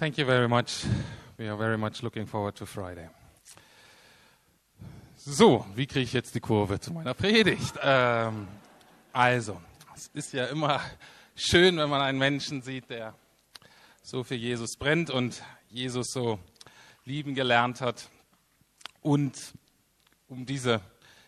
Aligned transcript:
Thank 0.00 0.16
you 0.16 0.24
very 0.24 0.48
much. 0.48 0.86
We 1.36 1.46
are 1.46 1.58
very 1.58 1.76
much 1.76 2.02
looking 2.02 2.24
forward 2.26 2.54
to 2.56 2.64
Friday. 2.64 3.06
So, 5.14 5.66
wie 5.74 5.86
kriege 5.86 6.04
ich 6.04 6.14
jetzt 6.14 6.34
die 6.34 6.40
Kurve 6.40 6.80
zu 6.80 6.94
meiner 6.94 7.12
Predigt? 7.12 7.74
Ähm, 7.82 8.48
also, 9.12 9.60
es 9.94 10.10
ist 10.14 10.32
ja 10.32 10.46
immer 10.46 10.80
schön, 11.36 11.76
wenn 11.76 11.90
man 11.90 12.00
einen 12.00 12.18
Menschen 12.18 12.62
sieht, 12.62 12.88
der 12.88 13.12
so 14.02 14.24
für 14.24 14.36
Jesus 14.36 14.78
brennt 14.78 15.10
und 15.10 15.42
Jesus 15.68 16.12
so 16.14 16.38
lieben 17.04 17.34
gelernt 17.34 17.82
hat. 17.82 18.08
Und 19.02 19.52
um 20.28 20.46
diese 20.46 20.80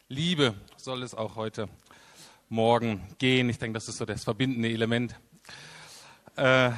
Liebe 0.09 0.55
soll 0.79 1.03
es 1.03 1.15
auch 1.15 1.37
heute 1.37 1.69
Morgen 2.49 3.07
gehen. 3.19 3.51
Ich 3.51 3.59
denke, 3.59 3.75
das 3.75 3.87
ist 3.89 3.99
so 3.99 4.07
das 4.07 4.25
verbindende 4.25 4.71
Element. 4.71 5.15
Äh, 6.37 6.71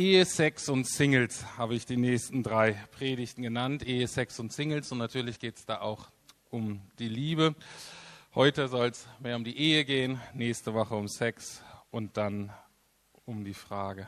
Ehe, 0.00 0.24
Sex 0.24 0.70
und 0.70 0.88
Singles 0.88 1.44
habe 1.58 1.74
ich 1.74 1.84
die 1.84 1.98
nächsten 1.98 2.42
drei 2.42 2.72
Predigten 2.90 3.42
genannt. 3.42 3.86
Ehe, 3.86 4.08
Sex 4.08 4.40
und 4.40 4.50
Singles. 4.50 4.90
Und 4.92 4.96
natürlich 4.96 5.38
geht 5.38 5.58
es 5.58 5.66
da 5.66 5.82
auch 5.82 6.06
um 6.48 6.80
die 6.98 7.10
Liebe. 7.10 7.54
Heute 8.34 8.68
soll 8.68 8.88
es 8.88 9.06
mehr 9.18 9.36
um 9.36 9.44
die 9.44 9.58
Ehe 9.58 9.84
gehen, 9.84 10.18
nächste 10.32 10.72
Woche 10.72 10.94
um 10.94 11.06
Sex 11.06 11.62
und 11.90 12.16
dann 12.16 12.50
um 13.26 13.44
die 13.44 13.52
Frage, 13.52 14.06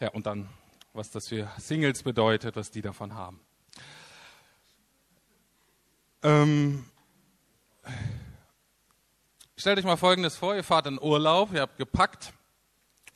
ja, 0.00 0.08
und 0.08 0.24
dann, 0.24 0.48
was 0.94 1.10
das 1.10 1.28
für 1.28 1.50
Singles 1.58 2.02
bedeutet, 2.02 2.56
was 2.56 2.70
die 2.70 2.80
davon 2.80 3.14
haben. 3.14 3.40
Ähm, 6.22 6.86
stellt 9.54 9.78
euch 9.78 9.84
mal 9.84 9.98
Folgendes 9.98 10.38
vor, 10.38 10.56
ihr 10.56 10.64
fahrt 10.64 10.86
in 10.86 10.98
Urlaub, 10.98 11.52
ihr 11.52 11.60
habt 11.60 11.76
gepackt 11.76 12.32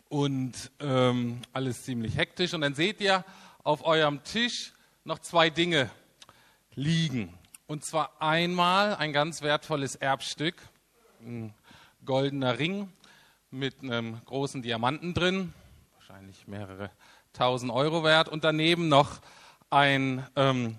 und 0.08 0.70
ähm, 0.80 1.42
alles 1.52 1.84
ziemlich 1.84 2.16
hektisch. 2.16 2.54
Und 2.54 2.60
dann 2.60 2.74
seht 2.74 3.00
ihr 3.00 3.24
auf 3.62 3.84
eurem 3.84 4.22
Tisch 4.24 4.72
noch 5.04 5.18
zwei 5.18 5.50
Dinge 5.50 5.90
liegen. 6.74 7.32
Und 7.66 7.84
zwar 7.84 8.20
einmal 8.20 8.96
ein 8.96 9.12
ganz 9.12 9.42
wertvolles 9.42 9.96
Erbstück, 9.96 10.54
ein 11.20 11.54
goldener 12.04 12.58
Ring 12.58 12.92
mit 13.50 13.82
einem 13.82 14.20
großen 14.24 14.62
Diamanten 14.62 15.14
drin, 15.14 15.54
wahrscheinlich 15.94 16.46
mehrere 16.46 16.90
tausend 17.32 17.72
Euro 17.72 18.04
wert. 18.04 18.28
Und 18.28 18.44
daneben 18.44 18.88
noch 18.88 19.20
ein 19.70 20.26
ähm, 20.36 20.78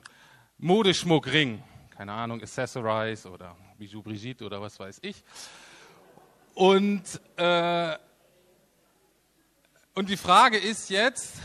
Modeschmuckring, 0.58 1.64
keine 1.90 2.14
Ahnung, 2.14 2.42
Accessorize 2.42 3.30
oder 3.30 3.56
Bijou 3.78 4.02
Brigitte 4.02 4.46
oder 4.46 4.62
was 4.62 4.80
weiß 4.80 5.00
ich. 5.02 5.24
Und 6.54 7.04
äh, 7.36 7.98
und 9.96 10.10
die 10.10 10.18
Frage 10.18 10.58
ist 10.58 10.90
jetzt, 10.90 11.36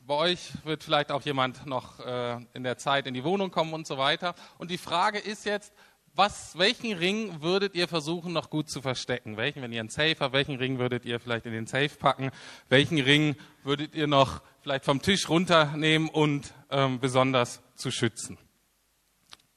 bei 0.00 0.14
euch 0.14 0.52
wird 0.64 0.82
vielleicht 0.82 1.12
auch 1.12 1.22
jemand 1.22 1.66
noch 1.66 2.00
äh, 2.00 2.38
in 2.54 2.64
der 2.64 2.78
Zeit 2.78 3.06
in 3.06 3.14
die 3.14 3.22
Wohnung 3.22 3.50
kommen 3.50 3.74
und 3.74 3.86
so 3.86 3.98
weiter. 3.98 4.34
Und 4.58 4.70
die 4.70 4.78
Frage 4.78 5.18
ist 5.18 5.44
jetzt, 5.44 5.72
was, 6.14 6.58
welchen 6.58 6.92
Ring 6.94 7.42
würdet 7.42 7.74
ihr 7.74 7.88
versuchen 7.88 8.32
noch 8.32 8.50
gut 8.50 8.70
zu 8.70 8.82
verstecken? 8.82 9.36
Welchen, 9.36 9.62
wenn 9.62 9.72
ihr 9.72 9.80
einen 9.80 9.88
Safe 9.88 10.16
habt, 10.18 10.32
welchen 10.32 10.56
Ring 10.56 10.78
würdet 10.78 11.04
ihr 11.04 11.20
vielleicht 11.20 11.46
in 11.46 11.52
den 11.52 11.66
Safe 11.66 11.90
packen? 11.90 12.30
Welchen 12.68 12.98
Ring 12.98 13.36
würdet 13.62 13.94
ihr 13.94 14.06
noch 14.06 14.42
vielleicht 14.62 14.84
vom 14.84 15.00
Tisch 15.00 15.28
runternehmen 15.28 16.08
und 16.08 16.52
ähm, 16.70 16.98
besonders 16.98 17.62
zu 17.74 17.90
schützen? 17.90 18.38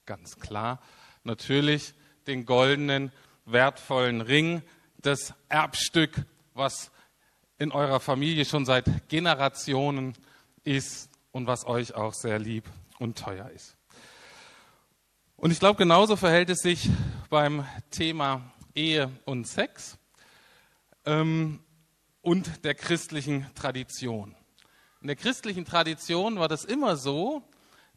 Ganz 0.05 0.39
klar, 0.39 0.81
natürlich 1.23 1.93
den 2.27 2.45
goldenen, 2.45 3.11
wertvollen 3.45 4.21
Ring, 4.21 4.61
das 4.97 5.33
Erbstück, 5.49 6.25
was 6.53 6.91
in 7.57 7.71
eurer 7.71 7.99
Familie 7.99 8.45
schon 8.45 8.65
seit 8.65 9.07
Generationen 9.07 10.13
ist 10.63 11.09
und 11.31 11.47
was 11.47 11.65
euch 11.65 11.95
auch 11.95 12.13
sehr 12.13 12.39
lieb 12.39 12.65
und 12.99 13.17
teuer 13.17 13.49
ist. 13.49 13.75
Und 15.37 15.51
ich 15.51 15.59
glaube, 15.59 15.77
genauso 15.77 16.15
verhält 16.15 16.49
es 16.49 16.59
sich 16.59 16.89
beim 17.29 17.65
Thema 17.91 18.41
Ehe 18.73 19.11
und 19.25 19.47
Sex 19.47 19.97
ähm, 21.05 21.59
und 22.21 22.63
der 22.65 22.75
christlichen 22.75 23.45
Tradition. 23.53 24.35
In 25.01 25.07
der 25.07 25.15
christlichen 25.15 25.65
Tradition 25.65 26.39
war 26.39 26.47
das 26.47 26.65
immer 26.65 26.97
so, 26.97 27.43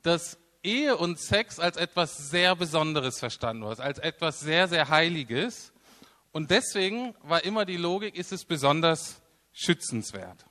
dass 0.03 0.39
Ehe 0.63 0.97
und 0.97 1.19
Sex 1.19 1.59
als 1.59 1.77
etwas 1.77 2.31
sehr 2.31 2.55
Besonderes 2.57 3.19
verstanden 3.19 3.63
wurde, 3.63 3.83
als 3.83 3.99
etwas 3.99 4.41
sehr, 4.41 4.69
sehr 4.69 4.89
Heiliges. 4.89 5.73
Und 6.33 6.51
deswegen 6.51 7.15
war 7.23 7.45
immer 7.45 7.65
die 7.65 7.77
Logik, 7.77 8.17
ist 8.17 8.33
es 8.33 8.45
besonders 8.45 9.23
schützenswert. 9.59 10.47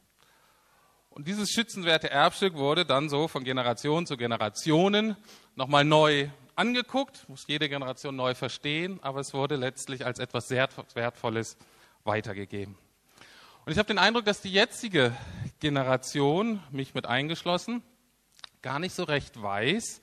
Und 1.09 1.27
dieses 1.27 1.49
schützenswerte 1.49 2.09
Erbstück 2.11 2.55
wurde 2.55 2.85
dann 2.85 3.09
so 3.09 3.27
von 3.27 3.43
Generation 3.43 4.05
zu 4.05 4.17
Generationen 4.17 5.15
nochmal 5.55 5.83
neu 5.83 6.29
angeguckt, 6.55 7.27
muss 7.29 7.47
jede 7.47 7.69
Generation 7.69 8.15
neu 8.15 8.35
verstehen, 8.35 8.99
aber 9.01 9.21
es 9.21 9.33
wurde 9.33 9.55
letztlich 9.55 10.05
als 10.05 10.19
etwas 10.19 10.47
sehr 10.47 10.67
Wertvolles 10.93 11.57
weitergegeben. 12.03 12.77
Und 13.65 13.71
ich 13.71 13.77
habe 13.77 13.87
den 13.87 13.97
Eindruck, 13.97 14.25
dass 14.25 14.41
die 14.41 14.51
jetzige 14.51 15.15
Generation, 15.59 16.61
mich 16.71 16.93
mit 16.93 17.05
eingeschlossen, 17.05 17.81
gar 18.61 18.79
nicht 18.79 18.93
so 18.93 19.03
recht 19.03 19.41
weiß, 19.41 20.01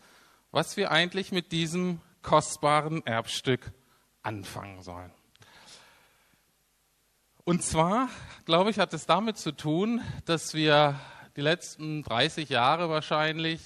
was 0.51 0.77
wir 0.77 0.91
eigentlich 0.91 1.33
mit 1.33 1.53
diesem 1.53 2.01
kostbaren 2.23 3.07
Erbstück 3.07 3.73
anfangen 4.23 4.83
sollen. 4.83 5.13
Und 7.47 7.63
zwar, 7.63 8.09
glaube 8.47 8.71
ich, 8.71 8.79
hat 8.79 8.95
es 8.95 9.05
damit 9.05 9.37
zu 9.37 9.53
tun, 9.53 10.01
dass 10.25 10.55
wir 10.55 10.99
die 11.37 11.43
letzten 11.43 12.03
30 12.03 12.49
Jahre 12.49 12.89
wahrscheinlich 12.89 13.61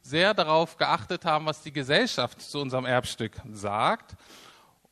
sehr 0.00 0.32
darauf 0.32 0.78
geachtet 0.78 1.26
haben, 1.26 1.44
was 1.44 1.60
die 1.60 1.72
Gesellschaft 1.72 2.40
zu 2.40 2.58
unserem 2.58 2.86
Erbstück 2.86 3.36
sagt. 3.52 4.16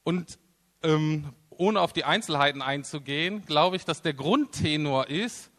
Und 0.04 0.38
ähm, 0.82 1.32
ohne 1.48 1.80
auf 1.80 1.94
die 1.94 2.04
Einzelheiten 2.04 2.60
einzugehen, 2.60 3.42
glaube 3.46 3.76
ich, 3.76 3.86
dass 3.86 4.02
der 4.02 4.12
Grundtenor 4.12 5.08
ist, 5.08 5.50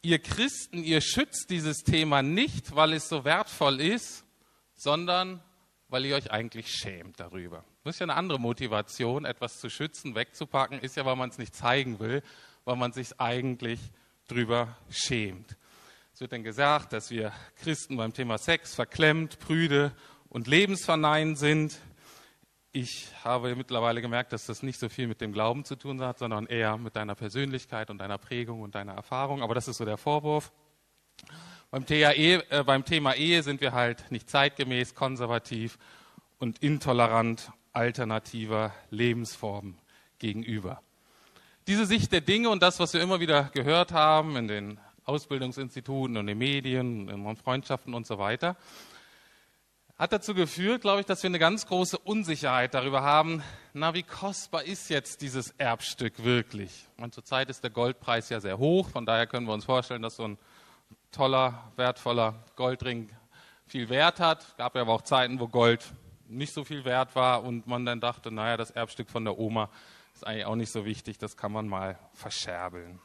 ihr 0.00 0.20
Christen, 0.20 0.84
ihr 0.84 1.00
schützt 1.00 1.50
dieses 1.50 1.78
Thema 1.78 2.22
nicht, 2.22 2.76
weil 2.76 2.92
es 2.92 3.08
so 3.08 3.24
wertvoll 3.24 3.80
ist, 3.80 4.24
sondern 4.76 5.42
weil 5.90 6.06
ihr 6.06 6.16
euch 6.16 6.30
eigentlich 6.30 6.68
schämt 6.68 7.20
darüber. 7.20 7.64
Das 7.84 7.96
ist 7.96 8.00
ja 8.00 8.04
eine 8.04 8.14
andere 8.14 8.38
Motivation, 8.38 9.24
etwas 9.24 9.58
zu 9.58 9.68
schützen, 9.68 10.14
wegzupacken, 10.14 10.78
ist 10.78 10.96
ja, 10.96 11.04
weil 11.04 11.16
man 11.16 11.30
es 11.30 11.38
nicht 11.38 11.54
zeigen 11.54 11.98
will, 11.98 12.22
weil 12.64 12.76
man 12.76 12.92
sich 12.92 13.20
eigentlich 13.20 13.80
drüber 14.28 14.76
schämt. 14.88 15.56
Es 16.14 16.20
wird 16.20 16.32
dann 16.32 16.44
gesagt, 16.44 16.92
dass 16.92 17.10
wir 17.10 17.32
Christen 17.56 17.96
beim 17.96 18.12
Thema 18.12 18.38
Sex 18.38 18.74
verklemmt, 18.74 19.38
prüde 19.38 19.92
und 20.28 20.46
lebensverneint 20.46 21.38
sind. 21.38 21.78
Ich 22.72 23.08
habe 23.24 23.56
mittlerweile 23.56 24.00
gemerkt, 24.00 24.32
dass 24.32 24.46
das 24.46 24.62
nicht 24.62 24.78
so 24.78 24.88
viel 24.88 25.08
mit 25.08 25.20
dem 25.20 25.32
Glauben 25.32 25.64
zu 25.64 25.76
tun 25.76 26.00
hat, 26.02 26.18
sondern 26.18 26.46
eher 26.46 26.76
mit 26.76 26.94
deiner 26.94 27.16
Persönlichkeit 27.16 27.90
und 27.90 27.98
deiner 27.98 28.18
Prägung 28.18 28.60
und 28.60 28.76
deiner 28.76 28.92
Erfahrung. 28.92 29.42
Aber 29.42 29.54
das 29.54 29.66
ist 29.66 29.78
so 29.78 29.84
der 29.84 29.96
Vorwurf. 29.96 30.52
Beim, 31.72 31.86
THE, 31.86 32.02
äh, 32.02 32.64
beim 32.64 32.84
Thema 32.84 33.14
Ehe 33.14 33.44
sind 33.44 33.60
wir 33.60 33.70
halt 33.70 34.10
nicht 34.10 34.28
zeitgemäß, 34.28 34.96
konservativ 34.96 35.78
und 36.40 36.58
intolerant 36.58 37.52
alternativer 37.72 38.74
Lebensformen 38.90 39.78
gegenüber. 40.18 40.82
Diese 41.68 41.86
Sicht 41.86 42.10
der 42.10 42.22
Dinge 42.22 42.50
und 42.50 42.60
das, 42.60 42.80
was 42.80 42.92
wir 42.92 43.00
immer 43.00 43.20
wieder 43.20 43.50
gehört 43.54 43.92
haben 43.92 44.34
in 44.34 44.48
den 44.48 44.80
Ausbildungsinstituten 45.04 46.16
und 46.16 46.26
den 46.26 46.38
Medien, 46.38 47.08
in 47.08 47.36
Freundschaften 47.36 47.94
und 47.94 48.04
so 48.04 48.18
weiter, 48.18 48.56
hat 49.96 50.12
dazu 50.12 50.34
geführt, 50.34 50.80
glaube 50.80 51.00
ich, 51.00 51.06
dass 51.06 51.22
wir 51.22 51.28
eine 51.28 51.38
ganz 51.38 51.66
große 51.66 51.98
Unsicherheit 51.98 52.74
darüber 52.74 53.02
haben, 53.02 53.44
na, 53.74 53.94
wie 53.94 54.02
kostbar 54.02 54.64
ist 54.64 54.90
jetzt 54.90 55.20
dieses 55.20 55.50
Erbstück 55.58 56.24
wirklich? 56.24 56.88
Und 56.96 57.14
zurzeit 57.14 57.48
ist 57.48 57.62
der 57.62 57.70
Goldpreis 57.70 58.28
ja 58.28 58.40
sehr 58.40 58.58
hoch, 58.58 58.88
von 58.88 59.06
daher 59.06 59.28
können 59.28 59.46
wir 59.46 59.52
uns 59.52 59.66
vorstellen, 59.66 60.02
dass 60.02 60.16
so 60.16 60.24
ein 60.24 60.38
toller, 61.10 61.72
wertvoller 61.76 62.34
Goldring 62.56 63.10
viel 63.66 63.88
Wert 63.88 64.20
hat. 64.20 64.42
Es 64.42 64.56
gab 64.56 64.74
ja 64.74 64.82
aber 64.82 64.92
auch 64.92 65.02
Zeiten, 65.02 65.38
wo 65.38 65.48
Gold 65.48 65.84
nicht 66.28 66.52
so 66.52 66.64
viel 66.64 66.84
wert 66.84 67.14
war 67.14 67.42
und 67.42 67.66
man 67.66 67.84
dann 67.84 68.00
dachte, 68.00 68.30
naja, 68.30 68.56
das 68.56 68.70
Erbstück 68.70 69.10
von 69.10 69.24
der 69.24 69.38
Oma 69.38 69.70
ist 70.14 70.26
eigentlich 70.26 70.46
auch 70.46 70.56
nicht 70.56 70.70
so 70.70 70.84
wichtig, 70.84 71.18
das 71.18 71.36
kann 71.36 71.52
man 71.52 71.68
mal 71.68 71.98
verscherbeln. 72.14 73.00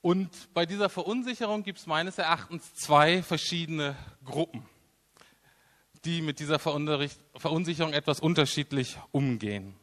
Und 0.00 0.54
bei 0.54 0.66
dieser 0.66 0.88
Verunsicherung 0.88 1.62
gibt 1.62 1.80
es 1.80 1.86
meines 1.86 2.18
Erachtens 2.18 2.74
zwei 2.74 3.22
verschiedene 3.22 3.96
Gruppen, 4.24 4.64
die 6.04 6.22
mit 6.22 6.38
dieser 6.38 6.58
Verunsicherung 6.58 7.92
etwas 7.92 8.20
unterschiedlich 8.20 8.96
umgehen. 9.10 9.74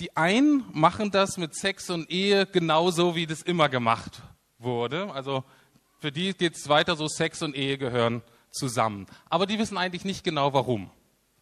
Die 0.00 0.16
einen 0.16 0.64
machen 0.72 1.10
das 1.10 1.36
mit 1.36 1.54
Sex 1.54 1.90
und 1.90 2.10
Ehe 2.10 2.46
genauso, 2.46 3.14
wie 3.14 3.26
das 3.26 3.42
immer 3.42 3.68
gemacht 3.68 4.22
wurde. 4.62 5.12
Also 5.12 5.44
für 5.98 6.12
die 6.12 6.34
geht 6.34 6.56
es 6.56 6.68
weiter 6.68 6.96
so, 6.96 7.08
Sex 7.08 7.42
und 7.42 7.54
Ehe 7.54 7.78
gehören 7.78 8.22
zusammen. 8.50 9.06
Aber 9.30 9.46
die 9.46 9.58
wissen 9.58 9.78
eigentlich 9.78 10.04
nicht 10.04 10.24
genau 10.24 10.52
warum. 10.52 10.90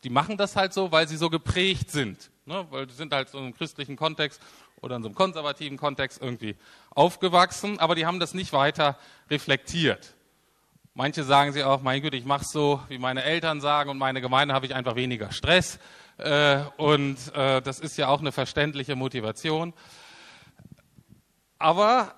Die 0.05 0.11
machen 0.11 0.37
das 0.37 0.57
halt 0.57 0.73
so, 0.73 0.93
weil 0.93 1.09
sie 1.09 1.17
so 1.17 1.29
geprägt 1.29 1.91
sind. 1.91 2.31
Ne? 2.47 2.67
Weil 2.71 2.87
die 2.87 2.95
sind 2.95 3.13
halt 3.13 3.29
so 3.29 3.39
im 3.39 3.55
christlichen 3.55 3.97
Kontext 3.97 4.41
oder 4.81 4.97
in 4.97 5.03
so 5.03 5.09
einem 5.09 5.15
konservativen 5.15 5.77
Kontext 5.77 6.21
irgendwie 6.21 6.57
aufgewachsen, 6.91 7.79
aber 7.79 7.95
die 7.95 8.07
haben 8.07 8.21
das 8.21 8.35
nicht 8.35 8.53
weiter 8.53 8.97
reflektiert. 9.29 10.15
Manche 10.95 11.23
sagen 11.23 11.53
sie 11.53 11.63
auch, 11.63 11.83
mein 11.83 12.03
Gott, 12.03 12.15
ich 12.15 12.25
mache 12.25 12.45
so, 12.45 12.81
wie 12.89 12.99
meine 12.99 13.23
Eltern 13.23 13.61
sagen 13.61 13.91
und 13.91 13.99
meine 13.99 14.21
Gemeinde 14.21 14.55
habe 14.55 14.67
ich 14.67 14.75
einfach 14.75 14.97
weniger 14.97 15.33
Stress. 15.33 15.79
Äh, 16.19 16.63
und 16.77 17.17
äh, 17.35 17.63
das 17.63 17.79
ist 17.79 17.97
ja 17.97 18.09
auch 18.09 18.21
eine 18.21 18.33
verständliche 18.33 18.97
Motivation. 18.97 19.73
Aber 21.59 22.15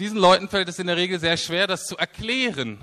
diesen 0.00 0.18
Leuten 0.18 0.48
fällt 0.48 0.68
es 0.68 0.78
in 0.78 0.86
der 0.86 0.96
Regel 0.96 1.20
sehr 1.20 1.36
schwer, 1.36 1.66
das 1.66 1.84
zu 1.84 1.96
erklären, 1.98 2.82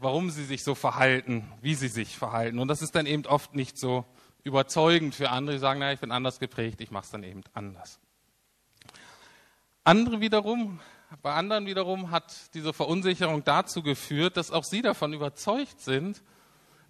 warum 0.00 0.30
sie 0.30 0.44
sich 0.44 0.64
so 0.64 0.74
verhalten, 0.74 1.50
wie 1.62 1.76
sie 1.76 1.86
sich 1.86 2.18
verhalten. 2.18 2.58
Und 2.58 2.66
das 2.66 2.82
ist 2.82 2.96
dann 2.96 3.06
eben 3.06 3.24
oft 3.24 3.54
nicht 3.54 3.78
so 3.78 4.04
überzeugend 4.42 5.14
für 5.14 5.30
andere, 5.30 5.56
die 5.56 5.60
sagen, 5.60 5.78
naja, 5.78 5.92
ich 5.92 6.00
bin 6.00 6.10
anders 6.10 6.40
geprägt, 6.40 6.80
ich 6.80 6.90
mache 6.90 7.04
es 7.04 7.10
dann 7.10 7.22
eben 7.22 7.42
anders. 7.54 8.00
Andere 9.84 10.20
wiederum, 10.20 10.80
bei 11.22 11.34
anderen 11.34 11.66
wiederum 11.66 12.10
hat 12.10 12.34
diese 12.54 12.72
Verunsicherung 12.72 13.44
dazu 13.44 13.84
geführt, 13.84 14.36
dass 14.36 14.50
auch 14.50 14.64
sie 14.64 14.82
davon 14.82 15.12
überzeugt 15.12 15.80
sind, 15.80 16.20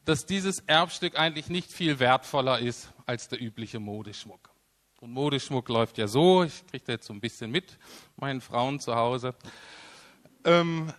dass 0.07 0.25
dieses 0.25 0.61
Erbstück 0.61 1.19
eigentlich 1.19 1.49
nicht 1.51 1.71
viel 1.71 1.99
wertvoller 1.99 2.61
ist 2.61 2.93
als 3.05 3.29
der 3.29 3.43
übliche 3.43 3.79
Modeschmuck. 3.79 4.56
Und 5.01 5.13
Modeschmuck 5.13 5.69
läuft 5.69 5.99
ja 5.99 6.09
so, 6.09 6.43
ich 6.43 6.67
kriege 6.67 6.85
da 6.87 6.93
jetzt 6.95 7.07
so 7.07 7.13
ein 7.13 7.21
bisschen 7.21 7.51
mit, 7.51 7.79
meinen 8.17 8.41
Frauen 8.41 8.81
zu 8.81 8.95
Hause, 8.95 9.35
ähm, 10.45 10.91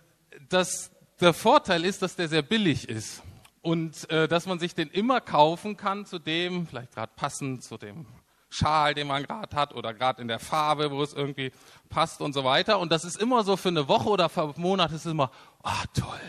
dass 0.48 0.92
der 1.20 1.34
Vorteil 1.34 1.84
ist, 1.84 2.00
dass 2.00 2.14
der 2.14 2.28
sehr 2.28 2.42
billig 2.42 2.88
ist 2.88 3.22
und 3.60 4.08
äh, 4.10 4.28
dass 4.28 4.46
man 4.46 4.60
sich 4.60 4.76
den 4.76 4.88
immer 4.88 5.20
kaufen 5.20 5.76
kann 5.76 6.06
zu 6.06 6.20
dem, 6.20 6.68
vielleicht 6.68 6.94
gerade 6.94 7.12
passend 7.16 7.64
zu 7.64 7.76
dem 7.76 8.06
Schal, 8.50 8.94
den 8.94 9.08
man 9.08 9.24
gerade 9.24 9.54
hat 9.56 9.74
oder 9.74 9.92
gerade 9.92 10.22
in 10.22 10.28
der 10.28 10.38
Farbe, 10.38 10.92
wo 10.92 11.02
es 11.02 11.12
irgendwie 11.12 11.50
passt 11.88 12.20
und 12.20 12.32
so 12.32 12.44
weiter. 12.44 12.78
Und 12.78 12.92
das 12.92 13.04
ist 13.04 13.20
immer 13.20 13.42
so 13.42 13.56
für 13.56 13.68
eine 13.68 13.88
Woche 13.88 14.08
oder 14.08 14.28
für 14.28 14.44
einen 14.44 14.54
Monat 14.58 14.92
ist 14.92 15.06
es 15.06 15.12
immer, 15.12 15.32
ah 15.64 15.84
toll, 15.92 16.20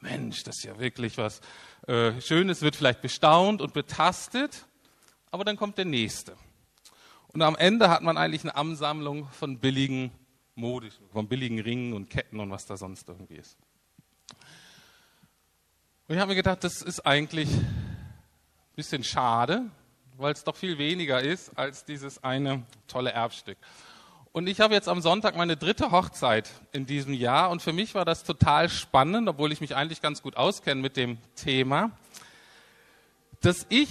Mensch, 0.00 0.42
das 0.42 0.56
ist 0.56 0.64
ja 0.64 0.78
wirklich 0.80 1.16
was 1.18 1.40
äh, 1.86 2.20
Schönes, 2.20 2.62
wird 2.62 2.74
vielleicht 2.74 3.00
bestaunt 3.00 3.62
und 3.62 3.72
betastet, 3.72 4.66
aber 5.30 5.44
dann 5.44 5.56
kommt 5.56 5.78
der 5.78 5.84
nächste. 5.84 6.36
Und 7.32 7.42
am 7.42 7.56
Ende 7.56 7.88
hat 7.88 8.02
man 8.02 8.18
eigentlich 8.18 8.42
eine 8.42 8.56
Ansammlung 8.56 9.28
von 9.30 9.58
billigen 9.58 10.10
Modischen, 10.54 11.08
von 11.08 11.28
billigen 11.28 11.60
Ringen 11.60 11.94
und 11.94 12.10
Ketten 12.10 12.40
und 12.40 12.50
was 12.50 12.66
da 12.66 12.76
sonst 12.76 13.08
irgendwie 13.08 13.36
ist. 13.36 13.56
Und 16.08 16.16
ich 16.16 16.20
habe 16.20 16.30
mir 16.30 16.36
gedacht, 16.36 16.62
das 16.62 16.82
ist 16.82 17.06
eigentlich 17.06 17.48
ein 17.48 18.76
bisschen 18.76 19.02
schade, 19.02 19.62
weil 20.18 20.34
es 20.34 20.44
doch 20.44 20.56
viel 20.56 20.76
weniger 20.76 21.22
ist 21.22 21.56
als 21.56 21.86
dieses 21.86 22.22
eine 22.22 22.64
tolle 22.86 23.12
Erbstück. 23.12 23.56
Und 24.32 24.46
ich 24.46 24.60
habe 24.60 24.74
jetzt 24.74 24.88
am 24.88 25.00
Sonntag 25.00 25.36
meine 25.36 25.56
dritte 25.56 25.90
Hochzeit 25.90 26.50
in 26.72 26.84
diesem 26.86 27.14
Jahr 27.14 27.50
und 27.50 27.62
für 27.62 27.72
mich 27.72 27.94
war 27.94 28.04
das 28.04 28.24
total 28.24 28.68
spannend, 28.68 29.28
obwohl 29.28 29.52
ich 29.52 29.60
mich 29.60 29.74
eigentlich 29.74 30.02
ganz 30.02 30.22
gut 30.22 30.36
auskenne 30.36 30.82
mit 30.82 30.96
dem 30.96 31.18
Thema, 31.34 31.90
dass 33.40 33.66
ich 33.70 33.88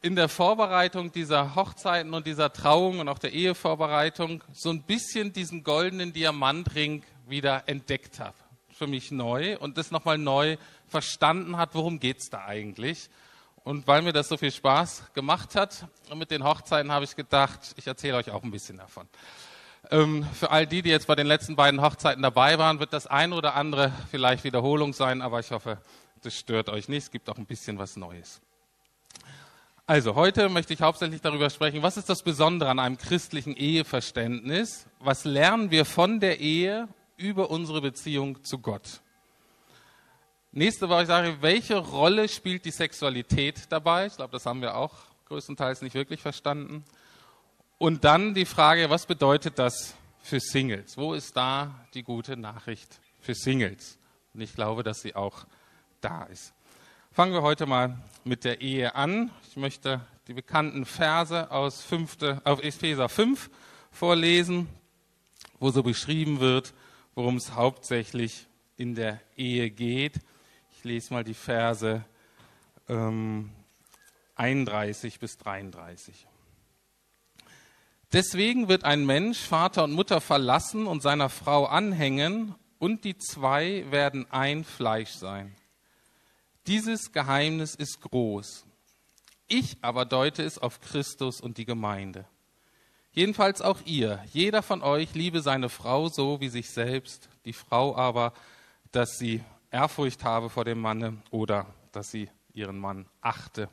in 0.00 0.14
der 0.14 0.28
Vorbereitung 0.28 1.10
dieser 1.12 1.54
Hochzeiten 1.54 2.14
und 2.14 2.26
dieser 2.26 2.52
Trauung 2.52 3.00
und 3.00 3.08
auch 3.08 3.18
der 3.18 3.32
Ehevorbereitung 3.32 4.44
so 4.52 4.70
ein 4.70 4.82
bisschen 4.82 5.32
diesen 5.32 5.64
goldenen 5.64 6.12
Diamantring 6.12 7.02
wieder 7.26 7.64
entdeckt 7.66 8.20
habe. 8.20 8.36
Für 8.70 8.86
mich 8.86 9.10
neu 9.10 9.58
und 9.58 9.76
das 9.76 9.90
nochmal 9.90 10.18
neu 10.18 10.56
verstanden 10.86 11.56
hat, 11.56 11.74
worum 11.74 11.98
geht 11.98 12.18
es 12.18 12.30
da 12.30 12.44
eigentlich. 12.44 13.10
Und 13.64 13.86
weil 13.88 14.02
mir 14.02 14.12
das 14.12 14.28
so 14.28 14.36
viel 14.36 14.52
Spaß 14.52 15.12
gemacht 15.14 15.56
hat 15.56 15.86
mit 16.14 16.30
den 16.30 16.44
Hochzeiten, 16.44 16.92
habe 16.92 17.04
ich 17.04 17.16
gedacht, 17.16 17.74
ich 17.76 17.86
erzähle 17.86 18.16
euch 18.16 18.30
auch 18.30 18.44
ein 18.44 18.52
bisschen 18.52 18.78
davon. 18.78 19.08
Ähm, 19.90 20.24
für 20.32 20.50
all 20.50 20.66
die, 20.66 20.82
die 20.82 20.90
jetzt 20.90 21.06
bei 21.06 21.16
den 21.16 21.26
letzten 21.26 21.56
beiden 21.56 21.82
Hochzeiten 21.82 22.22
dabei 22.22 22.58
waren, 22.58 22.78
wird 22.78 22.92
das 22.92 23.06
ein 23.06 23.32
oder 23.32 23.54
andere 23.56 23.92
vielleicht 24.10 24.44
Wiederholung 24.44 24.92
sein, 24.92 25.22
aber 25.22 25.40
ich 25.40 25.50
hoffe, 25.50 25.78
das 26.22 26.34
stört 26.34 26.68
euch 26.68 26.88
nicht. 26.88 27.04
Es 27.04 27.10
gibt 27.10 27.28
auch 27.28 27.36
ein 27.36 27.46
bisschen 27.46 27.78
was 27.78 27.96
Neues. 27.96 28.40
Also 29.88 30.16
heute 30.16 30.50
möchte 30.50 30.74
ich 30.74 30.82
hauptsächlich 30.82 31.22
darüber 31.22 31.48
sprechen, 31.48 31.82
was 31.82 31.96
ist 31.96 32.10
das 32.10 32.22
Besondere 32.22 32.68
an 32.68 32.78
einem 32.78 32.98
christlichen 32.98 33.56
Eheverständnis? 33.56 34.86
Was 35.00 35.24
lernen 35.24 35.70
wir 35.70 35.86
von 35.86 36.20
der 36.20 36.40
Ehe 36.40 36.88
über 37.16 37.50
unsere 37.50 37.80
Beziehung 37.80 38.44
zu 38.44 38.58
Gott? 38.58 39.00
Nächste 40.52 40.90
Woche 40.90 41.06
sage 41.06 41.30
ich, 41.30 41.40
welche 41.40 41.78
Rolle 41.78 42.28
spielt 42.28 42.66
die 42.66 42.70
Sexualität 42.70 43.62
dabei? 43.70 44.04
Ich 44.04 44.16
glaube, 44.16 44.32
das 44.32 44.44
haben 44.44 44.60
wir 44.60 44.76
auch 44.76 44.92
größtenteils 45.24 45.80
nicht 45.80 45.94
wirklich 45.94 46.20
verstanden. 46.20 46.84
Und 47.78 48.04
dann 48.04 48.34
die 48.34 48.44
Frage, 48.44 48.90
was 48.90 49.06
bedeutet 49.06 49.58
das 49.58 49.94
für 50.20 50.38
Singles? 50.38 50.98
Wo 50.98 51.14
ist 51.14 51.34
da 51.34 51.86
die 51.94 52.02
gute 52.02 52.36
Nachricht 52.36 53.00
für 53.20 53.34
Singles? 53.34 53.96
Und 54.34 54.42
ich 54.42 54.54
glaube, 54.54 54.82
dass 54.82 55.00
sie 55.00 55.16
auch 55.16 55.46
da 56.02 56.24
ist. 56.24 56.52
Fangen 57.10 57.32
wir 57.32 57.42
heute 57.42 57.66
mal 57.66 57.98
mit 58.24 58.44
der 58.44 58.60
Ehe 58.60 58.94
an. 58.94 59.30
Ich 59.48 59.56
möchte 59.56 60.00
die 60.28 60.34
bekannten 60.34 60.84
Verse 60.84 61.50
aus 61.50 61.82
5, 61.82 62.16
auf 62.44 62.62
Epheser 62.62 63.08
5 63.08 63.50
vorlesen, 63.90 64.68
wo 65.58 65.70
so 65.70 65.82
beschrieben 65.82 66.38
wird, 66.38 66.74
worum 67.16 67.36
es 67.36 67.54
hauptsächlich 67.54 68.46
in 68.76 68.94
der 68.94 69.20
Ehe 69.36 69.70
geht. 69.70 70.20
Ich 70.76 70.84
lese 70.84 71.12
mal 71.12 71.24
die 71.24 71.34
Verse 71.34 72.04
ähm, 72.88 73.50
31 74.36 75.18
bis 75.18 75.38
33. 75.38 76.28
Deswegen 78.12 78.68
wird 78.68 78.84
ein 78.84 79.04
Mensch 79.04 79.40
Vater 79.40 79.84
und 79.84 79.92
Mutter 79.92 80.20
verlassen 80.20 80.86
und 80.86 81.02
seiner 81.02 81.28
Frau 81.28 81.66
anhängen, 81.66 82.54
und 82.78 83.02
die 83.02 83.18
zwei 83.18 83.84
werden 83.90 84.30
ein 84.30 84.62
Fleisch 84.62 85.10
sein. 85.10 85.57
Dieses 86.68 87.12
Geheimnis 87.12 87.74
ist 87.74 88.02
groß. 88.02 88.66
Ich 89.46 89.78
aber 89.80 90.04
deute 90.04 90.42
es 90.42 90.58
auf 90.58 90.82
Christus 90.82 91.40
und 91.40 91.56
die 91.56 91.64
Gemeinde. 91.64 92.26
Jedenfalls 93.12 93.62
auch 93.62 93.80
ihr, 93.86 94.22
jeder 94.34 94.62
von 94.62 94.82
euch 94.82 95.14
liebe 95.14 95.40
seine 95.40 95.70
Frau 95.70 96.10
so 96.10 96.42
wie 96.42 96.50
sich 96.50 96.68
selbst, 96.68 97.30
die 97.46 97.54
Frau 97.54 97.96
aber, 97.96 98.34
dass 98.92 99.16
sie 99.16 99.42
Ehrfurcht 99.70 100.24
habe 100.24 100.50
vor 100.50 100.66
dem 100.66 100.78
Manne 100.78 101.22
oder 101.30 101.64
dass 101.92 102.10
sie 102.10 102.28
ihren 102.52 102.78
Mann 102.78 103.06
achte, 103.22 103.70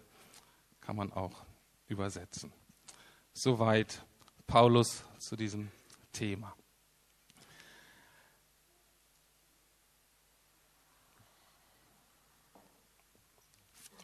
kann 0.80 0.96
man 0.96 1.12
auch 1.12 1.44
übersetzen. 1.88 2.54
Soweit 3.34 4.06
Paulus 4.48 5.04
zu 5.20 5.36
diesem 5.36 5.70
Thema. 6.14 6.56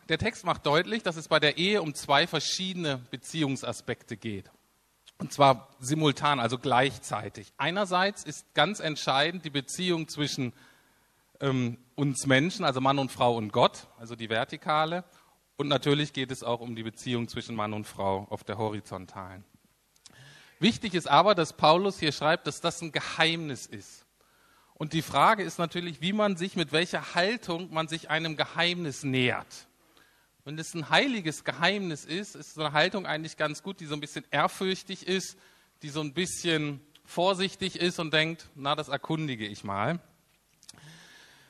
Der 0.09 0.17
Text 0.17 0.45
macht 0.45 0.65
deutlich, 0.65 1.03
dass 1.03 1.15
es 1.15 1.27
bei 1.27 1.39
der 1.39 1.57
Ehe 1.57 1.81
um 1.81 1.93
zwei 1.93 2.27
verschiedene 2.27 2.97
Beziehungsaspekte 3.11 4.17
geht. 4.17 4.51
Und 5.17 5.31
zwar 5.31 5.69
simultan, 5.79 6.39
also 6.39 6.57
gleichzeitig. 6.57 7.53
Einerseits 7.57 8.23
ist 8.23 8.53
ganz 8.55 8.79
entscheidend 8.79 9.45
die 9.45 9.51
Beziehung 9.51 10.07
zwischen 10.07 10.51
ähm, 11.39 11.77
uns 11.95 12.25
Menschen, 12.25 12.65
also 12.65 12.81
Mann 12.81 12.97
und 12.97 13.11
Frau 13.11 13.35
und 13.35 13.53
Gott, 13.53 13.87
also 13.99 14.15
die 14.15 14.29
vertikale. 14.29 15.03
Und 15.57 15.67
natürlich 15.67 16.13
geht 16.13 16.31
es 16.31 16.43
auch 16.43 16.59
um 16.59 16.75
die 16.75 16.81
Beziehung 16.81 17.27
zwischen 17.27 17.55
Mann 17.55 17.73
und 17.73 17.85
Frau 17.85 18.25
auf 18.31 18.43
der 18.43 18.57
horizontalen. 18.57 19.43
Wichtig 20.59 20.95
ist 20.95 21.07
aber, 21.07 21.35
dass 21.35 21.53
Paulus 21.53 21.99
hier 21.99 22.11
schreibt, 22.11 22.47
dass 22.47 22.61
das 22.61 22.81
ein 22.81 22.91
Geheimnis 22.91 23.67
ist. 23.67 24.05
Und 24.73 24.93
die 24.93 25.03
Frage 25.03 25.43
ist 25.43 25.59
natürlich, 25.59 26.01
wie 26.01 26.13
man 26.13 26.37
sich, 26.37 26.55
mit 26.55 26.71
welcher 26.71 27.13
Haltung 27.13 27.71
man 27.71 27.87
sich 27.87 28.09
einem 28.09 28.37
Geheimnis 28.37 29.03
nähert. 29.03 29.67
Wenn 30.43 30.57
es 30.57 30.73
ein 30.73 30.89
heiliges 30.89 31.43
Geheimnis 31.43 32.03
ist, 32.03 32.35
ist 32.35 32.55
so 32.55 32.61
eine 32.61 32.73
Haltung 32.73 33.05
eigentlich 33.05 33.37
ganz 33.37 33.61
gut, 33.61 33.79
die 33.79 33.85
so 33.85 33.93
ein 33.93 34.01
bisschen 34.01 34.25
ehrfürchtig 34.31 35.07
ist, 35.07 35.37
die 35.83 35.89
so 35.89 36.01
ein 36.01 36.13
bisschen 36.13 36.81
vorsichtig 37.05 37.75
ist 37.75 37.99
und 37.99 38.11
denkt, 38.11 38.49
na, 38.55 38.75
das 38.75 38.87
erkundige 38.87 39.45
ich 39.45 39.63
mal. 39.63 39.99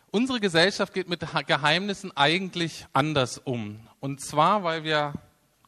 Unsere 0.10 0.42
Gesellschaft 0.42 0.94
geht 0.94 1.08
mit 1.08 1.22
Geheimnissen 1.48 2.16
eigentlich 2.18 2.86
anders 2.92 3.38
um. 3.38 3.80
Und 4.02 4.20
zwar, 4.20 4.64
weil 4.66 4.84
wir, 4.84 5.14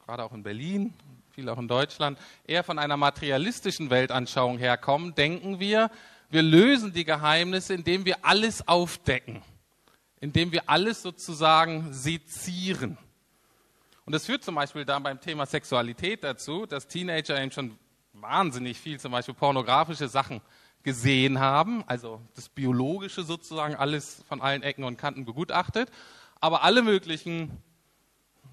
gerade 0.04 0.22
auch 0.22 0.32
in 0.32 0.42
Berlin, 0.42 0.92
viel 1.30 1.48
auch 1.48 1.58
in 1.58 1.66
Deutschland, 1.66 2.18
eher 2.46 2.62
von 2.62 2.78
einer 2.78 2.98
materialistischen 2.98 3.88
Weltanschauung 3.88 4.58
herkommen, 4.58 5.14
denken 5.14 5.60
wir, 5.60 5.90
wir 6.28 6.42
lösen 6.42 6.92
die 6.92 7.06
Geheimnisse, 7.06 7.72
indem 7.72 8.04
wir 8.04 8.22
alles 8.22 8.68
aufdecken, 8.68 9.42
indem 10.20 10.52
wir 10.52 10.68
alles 10.68 11.00
sozusagen 11.00 11.90
sezieren. 11.94 12.98
Und 14.06 14.12
das 14.12 14.26
führt 14.26 14.44
zum 14.44 14.54
Beispiel 14.54 14.84
dann 14.84 15.02
beim 15.02 15.20
Thema 15.20 15.46
Sexualität 15.46 16.24
dazu, 16.24 16.66
dass 16.66 16.88
Teenager 16.88 17.40
eben 17.40 17.50
schon 17.50 17.78
wahnsinnig 18.12 18.78
viel 18.78 19.00
zum 19.00 19.12
Beispiel 19.12 19.34
pornografische 19.34 20.08
Sachen 20.08 20.40
gesehen 20.82 21.40
haben, 21.40 21.82
also 21.86 22.20
das 22.34 22.50
Biologische 22.50 23.22
sozusagen 23.22 23.74
alles 23.74 24.22
von 24.28 24.42
allen 24.42 24.62
Ecken 24.62 24.84
und 24.84 24.98
Kanten 24.98 25.24
begutachtet, 25.24 25.90
aber 26.40 26.62
alle 26.62 26.82
möglichen 26.82 27.62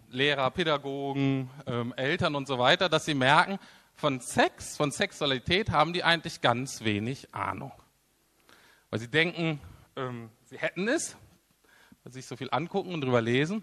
Lehrer, 0.09 0.49
Pädagogen, 0.51 1.49
ähm, 1.67 1.93
Eltern 1.97 2.35
und 2.35 2.47
so 2.47 2.57
weiter, 2.57 2.87
dass 2.87 3.05
sie 3.05 3.13
merken, 3.13 3.59
von 3.93 4.21
Sex, 4.21 4.77
von 4.77 4.91
Sexualität 4.91 5.69
haben 5.69 5.93
die 5.93 6.03
eigentlich 6.03 6.41
ganz 6.41 6.83
wenig 6.83 7.33
Ahnung. 7.33 7.73
Weil 8.89 8.99
sie 8.99 9.09
denken, 9.09 9.59
ähm, 9.97 10.29
sie 10.45 10.57
hätten 10.57 10.87
es, 10.87 11.17
weil 12.03 12.13
sie 12.13 12.19
sich 12.19 12.27
so 12.27 12.37
viel 12.37 12.49
angucken 12.51 12.93
und 12.93 13.01
drüber 13.01 13.21
lesen, 13.21 13.61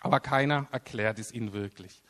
aber 0.00 0.20
keiner 0.20 0.66
erklärt 0.72 1.18
es 1.18 1.32
ihnen 1.32 1.52
wirklich. 1.52 2.02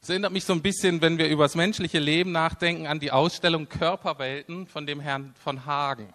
Es 0.00 0.08
erinnert 0.08 0.32
mich 0.32 0.44
so 0.44 0.52
ein 0.52 0.62
bisschen, 0.62 1.00
wenn 1.00 1.18
wir 1.18 1.28
über 1.28 1.44
das 1.44 1.56
menschliche 1.56 1.98
Leben 1.98 2.30
nachdenken, 2.30 2.86
an 2.86 3.00
die 3.00 3.10
Ausstellung 3.10 3.68
Körperwelten 3.68 4.66
von 4.66 4.86
dem 4.86 5.00
Herrn 5.00 5.34
von 5.42 5.66
Hagen. 5.66 6.14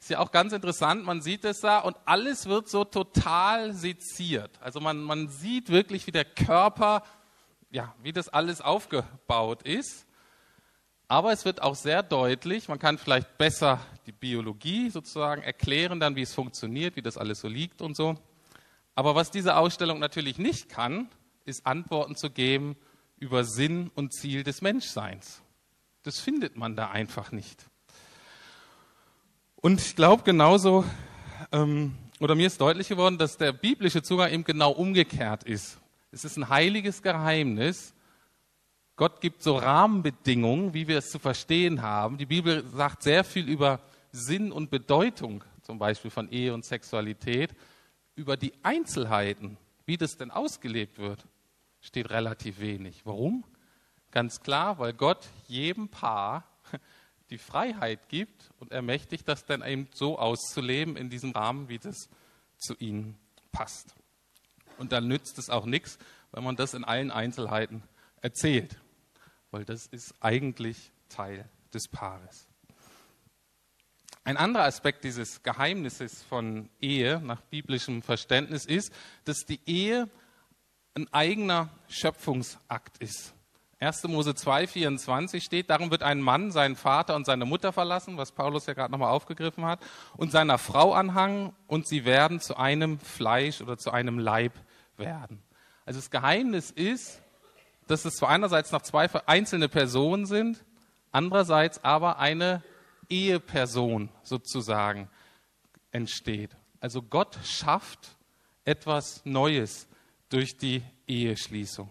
Ist 0.00 0.10
ja 0.10 0.20
auch 0.20 0.30
ganz 0.30 0.52
interessant, 0.52 1.04
man 1.04 1.22
sieht 1.22 1.44
es 1.44 1.60
da 1.60 1.80
und 1.80 1.96
alles 2.04 2.46
wird 2.46 2.68
so 2.68 2.84
total 2.84 3.72
seziert. 3.72 4.50
Also 4.60 4.80
man, 4.80 5.02
man 5.02 5.28
sieht 5.28 5.70
wirklich, 5.70 6.06
wie 6.06 6.12
der 6.12 6.24
Körper, 6.24 7.02
ja, 7.70 7.94
wie 8.02 8.12
das 8.12 8.28
alles 8.28 8.60
aufgebaut 8.60 9.62
ist. 9.62 10.06
Aber 11.08 11.32
es 11.32 11.44
wird 11.44 11.62
auch 11.62 11.74
sehr 11.74 12.02
deutlich, 12.02 12.68
man 12.68 12.78
kann 12.78 12.98
vielleicht 12.98 13.38
besser 13.38 13.80
die 14.06 14.12
Biologie 14.12 14.90
sozusagen 14.90 15.42
erklären, 15.42 16.00
dann 16.00 16.16
wie 16.16 16.22
es 16.22 16.34
funktioniert, 16.34 16.96
wie 16.96 17.02
das 17.02 17.16
alles 17.16 17.40
so 17.40 17.48
liegt 17.48 17.80
und 17.80 17.96
so. 17.96 18.16
Aber 18.98 19.14
was 19.14 19.30
diese 19.30 19.54
Ausstellung 19.54 20.00
natürlich 20.00 20.38
nicht 20.38 20.68
kann, 20.68 21.08
ist 21.44 21.64
Antworten 21.68 22.16
zu 22.16 22.30
geben 22.30 22.76
über 23.16 23.44
Sinn 23.44 23.92
und 23.94 24.12
Ziel 24.12 24.42
des 24.42 24.60
Menschseins. 24.60 25.40
Das 26.02 26.18
findet 26.18 26.56
man 26.56 26.74
da 26.74 26.90
einfach 26.90 27.30
nicht. 27.30 27.64
Und 29.54 29.80
ich 29.80 29.94
glaube 29.94 30.24
genauso, 30.24 30.84
ähm, 31.52 31.94
oder 32.18 32.34
mir 32.34 32.48
ist 32.48 32.60
deutlich 32.60 32.88
geworden, 32.88 33.18
dass 33.18 33.36
der 33.36 33.52
biblische 33.52 34.02
Zugang 34.02 34.32
eben 34.32 34.42
genau 34.42 34.72
umgekehrt 34.72 35.44
ist. 35.44 35.78
Es 36.10 36.24
ist 36.24 36.36
ein 36.36 36.48
heiliges 36.48 37.00
Geheimnis. 37.00 37.94
Gott 38.96 39.20
gibt 39.20 39.44
so 39.44 39.58
Rahmenbedingungen, 39.58 40.74
wie 40.74 40.88
wir 40.88 40.98
es 40.98 41.10
zu 41.10 41.20
verstehen 41.20 41.82
haben. 41.82 42.18
Die 42.18 42.26
Bibel 42.26 42.64
sagt 42.74 43.04
sehr 43.04 43.22
viel 43.22 43.48
über 43.48 43.78
Sinn 44.10 44.50
und 44.50 44.70
Bedeutung, 44.70 45.44
zum 45.62 45.78
Beispiel 45.78 46.10
von 46.10 46.28
Ehe 46.32 46.52
und 46.52 46.64
Sexualität. 46.64 47.54
Über 48.18 48.36
die 48.36 48.52
Einzelheiten, 48.64 49.58
wie 49.86 49.96
das 49.96 50.16
denn 50.16 50.32
ausgelebt 50.32 50.98
wird, 50.98 51.24
steht 51.80 52.10
relativ 52.10 52.58
wenig. 52.58 53.06
Warum? 53.06 53.44
Ganz 54.10 54.40
klar, 54.40 54.80
weil 54.80 54.92
Gott 54.92 55.28
jedem 55.46 55.88
Paar 55.88 56.42
die 57.30 57.38
Freiheit 57.38 58.08
gibt 58.08 58.50
und 58.58 58.72
ermächtigt, 58.72 59.28
das 59.28 59.44
dann 59.44 59.62
eben 59.62 59.86
so 59.94 60.18
auszuleben 60.18 60.96
in 60.96 61.10
diesem 61.10 61.30
Rahmen, 61.30 61.68
wie 61.68 61.78
das 61.78 62.08
zu 62.56 62.74
ihnen 62.80 63.16
passt. 63.52 63.94
Und 64.78 64.90
dann 64.90 65.06
nützt 65.06 65.38
es 65.38 65.48
auch 65.48 65.64
nichts, 65.64 65.96
wenn 66.32 66.42
man 66.42 66.56
das 66.56 66.74
in 66.74 66.82
allen 66.82 67.12
Einzelheiten 67.12 67.84
erzählt, 68.20 68.80
weil 69.52 69.64
das 69.64 69.86
ist 69.86 70.12
eigentlich 70.18 70.90
Teil 71.08 71.48
des 71.72 71.86
Paares. 71.86 72.47
Ein 74.28 74.36
anderer 74.36 74.64
Aspekt 74.64 75.04
dieses 75.04 75.42
Geheimnisses 75.42 76.22
von 76.22 76.68
Ehe 76.82 77.18
nach 77.18 77.40
biblischem 77.40 78.02
Verständnis 78.02 78.66
ist, 78.66 78.92
dass 79.24 79.46
die 79.46 79.58
Ehe 79.64 80.10
ein 80.94 81.10
eigener 81.14 81.70
Schöpfungsakt 81.88 82.98
ist. 82.98 83.32
1. 83.80 84.02
Mose 84.04 84.34
2, 84.34 84.66
24 84.66 85.42
steht, 85.42 85.70
darum 85.70 85.90
wird 85.90 86.02
ein 86.02 86.20
Mann 86.20 86.50
seinen 86.50 86.76
Vater 86.76 87.16
und 87.16 87.24
seine 87.24 87.46
Mutter 87.46 87.72
verlassen, 87.72 88.18
was 88.18 88.32
Paulus 88.32 88.66
ja 88.66 88.74
gerade 88.74 88.92
nochmal 88.92 89.12
aufgegriffen 89.12 89.64
hat, 89.64 89.80
und 90.18 90.30
seiner 90.30 90.58
Frau 90.58 90.92
anhangen 90.92 91.54
und 91.66 91.88
sie 91.88 92.04
werden 92.04 92.38
zu 92.38 92.54
einem 92.58 92.98
Fleisch 92.98 93.62
oder 93.62 93.78
zu 93.78 93.92
einem 93.92 94.18
Leib 94.18 94.52
werden. 94.98 95.42
Also 95.86 96.00
das 96.00 96.10
Geheimnis 96.10 96.70
ist, 96.70 97.22
dass 97.86 98.04
es 98.04 98.16
zwar 98.16 98.28
einerseits 98.28 98.72
noch 98.72 98.82
zwei 98.82 99.08
einzelne 99.24 99.70
Personen 99.70 100.26
sind, 100.26 100.66
andererseits 101.12 101.82
aber 101.82 102.18
eine 102.18 102.62
Eheperson 103.08 104.08
sozusagen 104.22 105.08
entsteht. 105.90 106.56
Also 106.80 107.02
Gott 107.02 107.38
schafft 107.44 108.16
etwas 108.64 109.22
Neues 109.24 109.88
durch 110.28 110.56
die 110.56 110.82
Eheschließung. 111.06 111.90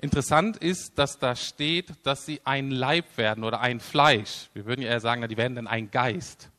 Interessant 0.00 0.56
ist, 0.58 0.98
dass 0.98 1.18
da 1.18 1.34
steht, 1.34 1.94
dass 2.04 2.24
sie 2.24 2.40
ein 2.44 2.70
Leib 2.70 3.16
werden 3.16 3.42
oder 3.42 3.60
ein 3.60 3.80
Fleisch. 3.80 4.48
Wir 4.54 4.64
würden 4.64 4.82
ja 4.82 4.90
eher 4.90 5.00
sagen, 5.00 5.26
die 5.28 5.36
werden 5.36 5.56
dann 5.56 5.66
ein 5.66 5.90
Geist. 5.90 6.50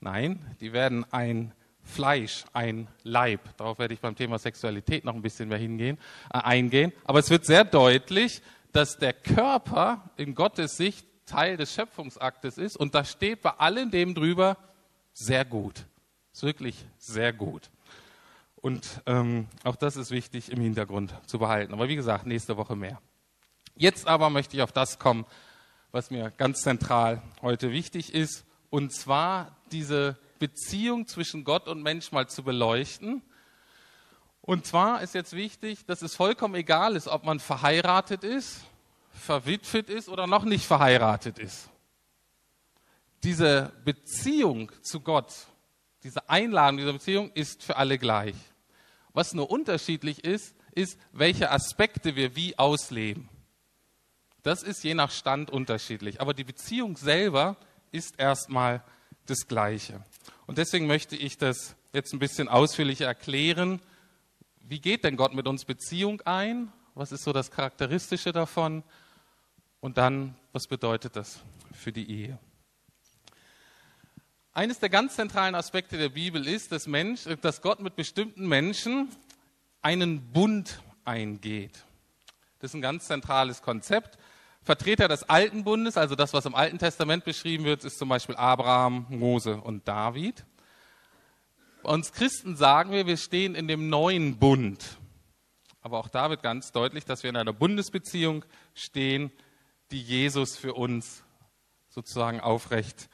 Nein, 0.00 0.56
die 0.60 0.72
werden 0.72 1.04
ein 1.10 1.52
Fleisch, 1.82 2.44
ein 2.52 2.86
Leib. 3.02 3.40
Darauf 3.56 3.78
werde 3.80 3.94
ich 3.94 4.00
beim 4.00 4.14
Thema 4.14 4.38
Sexualität 4.38 5.04
noch 5.04 5.14
ein 5.14 5.22
bisschen 5.22 5.48
mehr 5.48 5.58
hingehen, 5.58 5.98
äh, 6.32 6.38
eingehen. 6.38 6.92
Aber 7.04 7.18
es 7.18 7.30
wird 7.30 7.46
sehr 7.46 7.64
deutlich, 7.64 8.42
dass 8.72 8.98
der 8.98 9.12
Körper 9.12 10.10
in 10.16 10.34
Gottes 10.34 10.76
Sicht 10.76 11.07
Teil 11.28 11.56
des 11.56 11.72
Schöpfungsaktes 11.72 12.58
ist. 12.58 12.76
Und 12.76 12.94
da 12.94 13.04
steht 13.04 13.42
bei 13.42 13.50
allem 13.50 13.90
dem 13.90 14.14
drüber 14.14 14.56
sehr 15.12 15.44
gut. 15.44 15.86
Ist 16.32 16.42
wirklich 16.42 16.84
sehr 16.98 17.32
gut. 17.32 17.70
Und 18.56 19.02
ähm, 19.06 19.46
auch 19.62 19.76
das 19.76 19.96
ist 19.96 20.10
wichtig 20.10 20.50
im 20.50 20.60
Hintergrund 20.60 21.14
zu 21.26 21.38
behalten. 21.38 21.72
Aber 21.72 21.88
wie 21.88 21.96
gesagt, 21.96 22.26
nächste 22.26 22.56
Woche 22.56 22.74
mehr. 22.74 23.00
Jetzt 23.76 24.08
aber 24.08 24.30
möchte 24.30 24.56
ich 24.56 24.62
auf 24.62 24.72
das 24.72 24.98
kommen, 24.98 25.24
was 25.92 26.10
mir 26.10 26.32
ganz 26.32 26.62
zentral 26.62 27.22
heute 27.42 27.70
wichtig 27.70 28.12
ist. 28.12 28.44
Und 28.70 28.92
zwar 28.92 29.56
diese 29.70 30.18
Beziehung 30.38 31.06
zwischen 31.06 31.44
Gott 31.44 31.68
und 31.68 31.82
Mensch 31.82 32.10
mal 32.12 32.28
zu 32.28 32.42
beleuchten. 32.42 33.22
Und 34.40 34.66
zwar 34.66 35.02
ist 35.02 35.14
jetzt 35.14 35.34
wichtig, 35.34 35.84
dass 35.86 36.02
es 36.02 36.14
vollkommen 36.14 36.54
egal 36.54 36.96
ist, 36.96 37.06
ob 37.06 37.24
man 37.24 37.38
verheiratet 37.38 38.24
ist, 38.24 38.62
verwitwet 39.12 39.88
ist 39.88 40.08
oder 40.08 40.26
noch 40.26 40.44
nicht 40.44 40.66
verheiratet 40.66 41.38
ist. 41.38 41.68
Diese 43.22 43.72
Beziehung 43.84 44.70
zu 44.82 45.00
Gott 45.00 45.32
diese 46.04 46.28
Einladung 46.28 46.78
dieser 46.78 46.92
Beziehung 46.92 47.30
ist 47.32 47.62
für 47.62 47.76
alle 47.76 47.98
gleich. 47.98 48.34
Was 49.12 49.34
nur 49.34 49.50
unterschiedlich 49.50 50.24
ist, 50.24 50.54
ist, 50.72 50.98
welche 51.12 51.50
Aspekte 51.50 52.14
wir 52.14 52.36
wie 52.36 52.58
ausleben. 52.58 53.28
Das 54.42 54.62
ist 54.62 54.84
je 54.84 54.94
nach 54.94 55.10
Stand 55.10 55.50
unterschiedlich. 55.50 56.20
Aber 56.20 56.34
die 56.34 56.44
Beziehung 56.44 56.96
selber 56.96 57.56
ist 57.90 58.18
erstmal 58.18 58.84
das 59.26 59.48
Gleiche. 59.48 60.04
Und 60.46 60.58
deswegen 60.58 60.86
möchte 60.86 61.16
ich 61.16 61.36
das 61.36 61.74
jetzt 61.92 62.12
ein 62.12 62.20
bisschen 62.20 62.48
ausführlicher 62.48 63.06
erklären. 63.06 63.80
Wie 64.60 64.80
geht 64.80 65.04
denn 65.04 65.16
Gott 65.16 65.34
mit 65.34 65.48
uns 65.48 65.64
Beziehung 65.64 66.20
ein? 66.22 66.72
Was 66.98 67.12
ist 67.12 67.22
so 67.22 67.32
das 67.32 67.52
Charakteristische 67.52 68.32
davon? 68.32 68.82
Und 69.78 69.98
dann, 69.98 70.34
was 70.52 70.66
bedeutet 70.66 71.14
das 71.14 71.38
für 71.72 71.92
die 71.92 72.10
Ehe? 72.10 72.40
Eines 74.52 74.80
der 74.80 74.88
ganz 74.88 75.14
zentralen 75.14 75.54
Aspekte 75.54 75.96
der 75.96 76.08
Bibel 76.08 76.44
ist, 76.48 76.72
dass, 76.72 76.88
Mensch, 76.88 77.22
dass 77.40 77.62
Gott 77.62 77.78
mit 77.78 77.94
bestimmten 77.94 78.48
Menschen 78.48 79.10
einen 79.80 80.32
Bund 80.32 80.82
eingeht. 81.04 81.84
Das 82.58 82.72
ist 82.72 82.74
ein 82.74 82.82
ganz 82.82 83.06
zentrales 83.06 83.62
Konzept. 83.62 84.18
Vertreter 84.64 85.06
des 85.06 85.22
Alten 85.22 85.62
Bundes, 85.62 85.96
also 85.96 86.16
das, 86.16 86.32
was 86.32 86.46
im 86.46 86.56
Alten 86.56 86.78
Testament 86.78 87.24
beschrieben 87.24 87.62
wird, 87.62 87.84
ist 87.84 88.00
zum 88.00 88.08
Beispiel 88.08 88.34
Abraham, 88.34 89.06
Mose 89.08 89.58
und 89.58 89.86
David. 89.86 90.44
Bei 91.84 91.92
uns 91.92 92.10
Christen 92.10 92.56
sagen 92.56 92.90
wir, 92.90 93.06
wir 93.06 93.18
stehen 93.18 93.54
in 93.54 93.68
dem 93.68 93.88
neuen 93.88 94.40
Bund. 94.40 94.97
Aber 95.88 96.00
auch 96.00 96.08
da 96.08 96.28
wird 96.28 96.42
ganz 96.42 96.70
deutlich, 96.70 97.06
dass 97.06 97.22
wir 97.22 97.30
in 97.30 97.36
einer 97.36 97.54
Bundesbeziehung 97.54 98.44
stehen, 98.74 99.32
die 99.90 100.02
Jesus 100.02 100.54
für 100.54 100.74
uns 100.74 101.24
sozusagen 101.88 102.40
aufrecht 102.40 103.08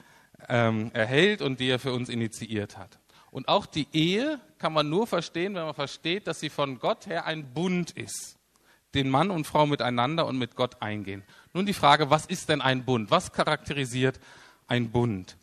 ähm, 0.49 0.91
erhält 0.93 1.41
und 1.41 1.61
die 1.61 1.69
er 1.69 1.79
für 1.79 1.93
uns 1.93 2.09
initiiert 2.09 2.77
hat. 2.77 2.99
Und 3.31 3.47
auch 3.47 3.67
die 3.67 3.87
Ehe 3.93 4.41
kann 4.59 4.73
man 4.73 4.91
nur 4.91 5.07
verstehen, 5.07 5.55
wenn 5.55 5.67
man 5.67 5.75
versteht, 5.75 6.27
dass 6.27 6.41
sie 6.41 6.51
von 6.51 6.81
Gott 6.81 7.07
her 7.07 7.27
ein 7.27 7.55
Bund 7.55 7.93
ist, 7.93 8.39
den 8.93 9.09
Mann 9.09 9.31
und 9.31 9.47
Frau 9.47 9.67
miteinander 9.67 10.27
und 10.27 10.37
mit 10.37 10.57
Gott 10.57 10.83
eingehen. 10.83 11.23
Nun 11.53 11.67
die 11.67 11.75
Frage, 11.75 12.11
was 12.11 12.27
ist 12.27 12.49
denn 12.49 12.61
ein 12.61 12.85
Bund? 12.85 13.13
Was 13.13 13.31
charakterisiert 13.31 14.19
ein 14.67 14.91
Bund? 14.91 15.37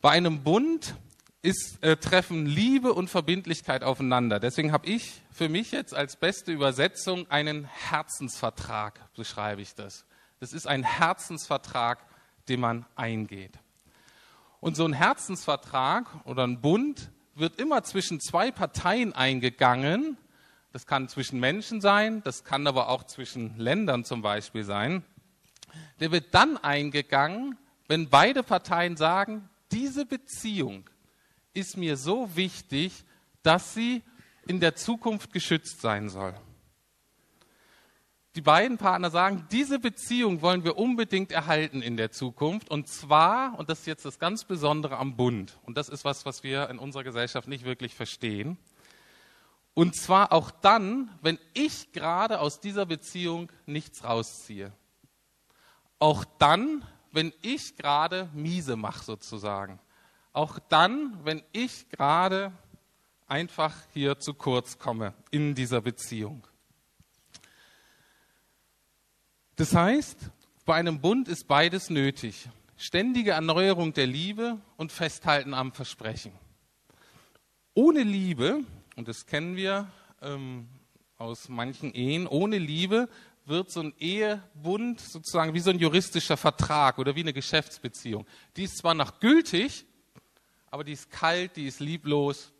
Bei 0.00 0.12
einem 0.12 0.42
Bund 0.42 0.94
ist, 1.42 1.82
äh, 1.82 1.96
treffen 1.96 2.46
Liebe 2.46 2.92
und 2.92 3.08
Verbindlichkeit 3.08 3.84
aufeinander. 3.84 4.40
Deswegen 4.40 4.72
habe 4.72 4.86
ich 4.86 5.22
für 5.30 5.48
mich 5.48 5.70
jetzt 5.70 5.94
als 5.94 6.16
beste 6.16 6.52
Übersetzung 6.52 7.30
einen 7.30 7.64
Herzensvertrag, 7.64 9.14
beschreibe 9.14 9.62
ich 9.62 9.74
das. 9.74 10.04
Das 10.40 10.52
ist 10.52 10.66
ein 10.66 10.82
Herzensvertrag, 10.82 12.04
den 12.48 12.60
man 12.60 12.86
eingeht. 12.96 13.58
Und 14.60 14.76
so 14.76 14.84
ein 14.84 14.92
Herzensvertrag 14.92 16.06
oder 16.24 16.44
ein 16.44 16.60
Bund 16.60 17.10
wird 17.34 17.60
immer 17.60 17.84
zwischen 17.84 18.20
zwei 18.20 18.50
Parteien 18.50 19.12
eingegangen. 19.12 20.18
Das 20.72 20.86
kann 20.86 21.08
zwischen 21.08 21.38
Menschen 21.38 21.80
sein, 21.80 22.22
das 22.24 22.44
kann 22.44 22.66
aber 22.66 22.88
auch 22.88 23.04
zwischen 23.04 23.56
Ländern 23.58 24.04
zum 24.04 24.22
Beispiel 24.22 24.64
sein. 24.64 25.04
Der 26.00 26.10
wird 26.10 26.34
dann 26.34 26.56
eingegangen, 26.56 27.56
wenn 27.86 28.08
beide 28.08 28.42
Parteien 28.42 28.96
sagen, 28.96 29.48
diese 29.70 30.04
Beziehung 30.04 30.88
ist 31.54 31.76
mir 31.76 31.96
so 31.96 32.36
wichtig, 32.36 33.04
dass 33.42 33.74
sie 33.74 34.02
in 34.46 34.60
der 34.60 34.74
Zukunft 34.76 35.32
geschützt 35.32 35.80
sein 35.80 36.08
soll. 36.08 36.34
die 38.34 38.42
beiden 38.42 38.78
Partner 38.78 39.10
sagen, 39.10 39.48
diese 39.50 39.80
Beziehung 39.80 40.42
wollen 40.42 40.62
wir 40.62 40.78
unbedingt 40.78 41.32
erhalten 41.32 41.82
in 41.82 41.96
der 41.96 42.12
Zukunft. 42.12 42.70
Und 42.70 42.86
zwar, 42.86 43.58
und 43.58 43.68
das 43.68 43.80
ist 43.80 43.86
jetzt 43.86 44.04
das 44.04 44.20
ganz 44.20 44.44
Besondere 44.44 44.96
am 44.96 45.16
Bund, 45.16 45.58
und 45.64 45.76
das 45.76 45.88
ist 45.88 46.04
was, 46.04 46.24
was 46.24 46.44
wir 46.44 46.70
in 46.70 46.78
unserer 46.78 47.02
Gesellschaft 47.02 47.48
nicht 47.48 47.64
wirklich 47.64 47.96
verstehen. 47.96 48.56
Und 49.74 49.96
zwar 49.96 50.32
auch 50.32 50.50
dann, 50.50 51.10
wenn 51.20 51.38
ich 51.52 51.92
gerade 51.92 52.38
aus 52.40 52.60
dieser 52.60 52.86
Beziehung 52.86 53.50
nichts 53.66 54.04
rausziehe. 54.04 54.72
Auch 55.98 56.24
dann, 56.38 56.84
wenn 57.10 57.32
ich 57.42 57.76
gerade 57.76 58.28
miese 58.34 58.76
mache 58.76 59.04
sozusagen. 59.04 59.80
Auch 60.32 60.58
dann, 60.58 61.18
wenn 61.24 61.42
ich 61.52 61.88
gerade 61.88 62.52
einfach 63.26 63.74
hier 63.92 64.18
zu 64.18 64.34
kurz 64.34 64.78
komme 64.78 65.14
in 65.30 65.54
dieser 65.54 65.80
Beziehung. 65.80 66.46
Das 69.56 69.74
heißt, 69.74 70.30
bei 70.64 70.74
einem 70.74 71.00
Bund 71.00 71.28
ist 71.28 71.48
beides 71.48 71.90
nötig. 71.90 72.48
Ständige 72.76 73.32
Erneuerung 73.32 73.92
der 73.92 74.06
Liebe 74.06 74.58
und 74.76 74.92
Festhalten 74.92 75.52
am 75.52 75.72
Versprechen. 75.72 76.32
Ohne 77.74 78.02
Liebe, 78.04 78.60
und 78.94 79.08
das 79.08 79.26
kennen 79.26 79.56
wir 79.56 79.90
ähm, 80.22 80.68
aus 81.16 81.48
manchen 81.48 81.92
Ehen, 81.92 82.28
ohne 82.28 82.58
Liebe 82.58 83.08
wird 83.46 83.72
so 83.72 83.80
ein 83.80 83.94
Ehebund 83.98 85.00
sozusagen 85.00 85.54
wie 85.54 85.60
so 85.60 85.70
ein 85.70 85.78
juristischer 85.78 86.36
Vertrag 86.36 86.98
oder 86.98 87.16
wie 87.16 87.20
eine 87.20 87.32
Geschäftsbeziehung. 87.32 88.26
Die 88.56 88.64
ist 88.64 88.78
zwar 88.78 88.94
noch 88.94 89.18
gültig, 89.18 89.86
aber 90.70 90.84
die 90.84 90.92
ist 90.92 91.10
kalt, 91.10 91.56
die 91.56 91.66
ist 91.66 91.80
lieblos, 91.80 92.52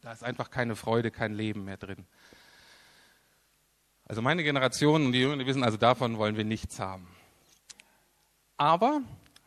da 0.00 0.12
ist 0.12 0.22
einfach 0.22 0.50
keine 0.50 0.76
Freude, 0.76 1.10
kein 1.10 1.34
Leben 1.34 1.64
mehr 1.64 1.76
drin. 1.76 2.06
Also 4.06 4.20
meine 4.20 4.42
Generation 4.42 5.06
und 5.06 5.12
die 5.12 5.20
Jüngeren 5.20 5.38
die 5.38 5.46
wissen, 5.46 5.64
also 5.64 5.78
davon 5.78 6.18
wollen 6.18 6.36
wir 6.36 6.44
nichts 6.44 6.78
haben. 6.78 7.08
Aber 8.56 9.02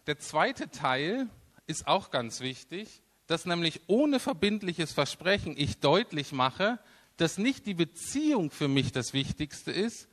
der 0.07 0.17
zweite 0.19 0.69
Teil 0.69 1.29
ist 1.67 1.87
auch 1.87 2.09
ganz 2.09 2.39
wichtig, 2.41 3.01
dass 3.27 3.45
nämlich 3.45 3.81
ohne 3.87 4.19
verbindliches 4.19 4.93
Versprechen 4.93 5.53
ich 5.57 5.79
deutlich 5.79 6.31
mache, 6.31 6.79
dass 7.17 7.37
nicht 7.37 7.65
die 7.65 7.73
Beziehung 7.73 8.51
für 8.51 8.67
mich 8.67 8.91
das 8.91 9.13
Wichtigste 9.13 9.71
ist, 9.71 10.07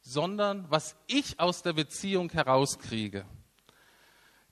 sondern 0.00 0.70
was 0.70 0.96
ich 1.06 1.40
aus 1.40 1.62
der 1.62 1.72
Beziehung 1.72 2.30
herauskriege. 2.30 3.24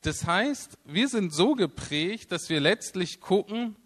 Das 0.03 0.27
heißt, 0.27 0.79
wir 0.85 1.09
sind 1.09 1.33
so 1.33 1.55
geprägt, 1.55 2.33
dass 2.33 2.49
wir 2.49 2.61
letztlich 2.61 3.21
gucken, 3.21 3.77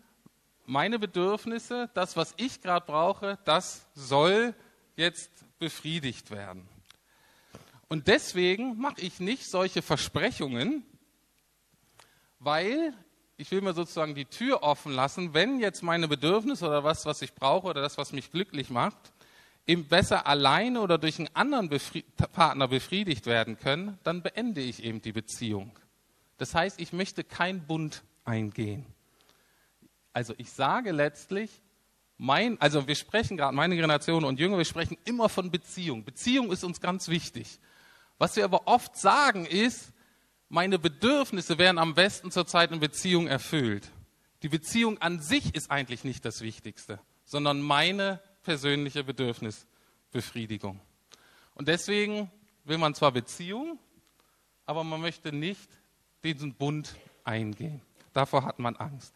meine 0.65 0.99
Bedürfnisse, 0.99 1.91
das, 1.95 2.17
was 2.17 2.35
ich 2.39 2.63
gerade 2.63 2.87
brauche, 2.87 3.39
das 3.45 3.87
soll 3.95 4.55
jetzt 4.97 5.31
befriedigt 5.59 6.31
werden. 6.31 6.67
Und 7.89 8.09
deswegen 8.09 8.79
mache 8.79 9.01
ich 9.01 9.21
nicht 9.21 9.49
solche 9.49 9.83
Versprechungen, 9.83 10.85
weil 12.39 12.95
ich 13.37 13.51
will 13.51 13.61
mir 13.61 13.75
sozusagen 13.75 14.15
die 14.15 14.25
Tür 14.25 14.63
offen 14.63 14.93
lassen, 14.93 15.35
wenn 15.35 15.61
jetzt 15.61 15.83
meine 15.83 16.09
Bedürfnisse 16.09 16.67
oder 16.67 16.83
was, 16.83 17.05
was 17.05 17.21
ich 17.21 17.35
brauche 17.35 17.69
oder 17.69 17.83
das, 17.83 17.99
was 17.99 18.13
mich 18.13 18.33
glücklich 18.33 18.71
macht, 18.71 18.97
eben 19.67 19.87
besser 19.87 20.27
alleine 20.27 20.81
oder 20.81 20.97
durch 20.97 21.19
einen 21.19 21.29
anderen 21.35 21.69
Befri 21.69 22.05
Partner 22.33 22.69
befriedigt 22.69 23.27
werden 23.27 23.59
können, 23.59 23.99
dann 24.03 24.23
beende 24.23 24.63
ich 24.63 24.83
eben 24.83 25.03
die 25.03 25.13
Beziehung. 25.13 25.71
Das 26.39 26.55
heißt, 26.55 26.81
ich 26.81 26.93
möchte 26.93 27.25
keinen 27.25 27.67
Bund 27.67 28.03
eingehen. 28.25 28.87
Also 30.13 30.35
ich 30.39 30.51
sage 30.51 30.93
letztlich, 30.93 31.51
mein, 32.19 32.61
also 32.61 32.87
wir 32.87 32.95
sprechen 32.95 33.37
gerade, 33.37 33.55
meine 33.55 33.77
Generation 33.77 34.25
und 34.25 34.41
Jünger, 34.41 34.57
wir 34.57 34.65
sprechen 34.65 34.97
immer 35.05 35.29
von 35.29 35.51
Beziehung. 35.51 36.05
Beziehung 36.05 36.51
ist 36.51 36.65
uns 36.65 36.81
ganz 36.81 37.09
wichtig. 37.09 37.59
Was 38.19 38.37
wir 38.37 38.45
aber 38.45 38.67
oft 38.67 38.97
sagen 38.97 39.45
ist, 39.45 39.93
meine 40.49 40.79
Bedürfnisse 40.79 41.59
werden 41.59 41.79
am 41.79 41.95
besten 41.95 42.31
zurzeit 42.31 42.73
in 42.73 42.81
Beziehung 42.81 43.27
erfüllt. 43.27 43.91
Die 44.43 44.49
Beziehung 44.49 44.99
an 45.03 45.21
sich 45.21 45.55
ist 45.55 45.71
eigentlich 45.71 46.05
nicht 46.05 46.25
das 46.25 46.41
Wichtigste, 46.41 47.01
sondern 47.25 47.61
meine 47.61 48.21
persönliche 48.43 49.05
Bedürfnisbefriedigung. 49.05 50.81
Und 51.55 51.69
deswegen 51.69 52.31
will 52.65 52.79
man 52.79 52.95
zwar 52.95 53.13
Beziehung, 53.13 53.79
aber 54.65 54.85
man 54.85 55.01
möchte 55.01 55.33
nicht 55.33 55.69
diesen 56.35 56.55
Bund 56.55 56.95
eingehen. 57.25 57.81
Davor 58.13 58.45
hat 58.45 58.59
man 58.59 58.77
Angst. 58.77 59.15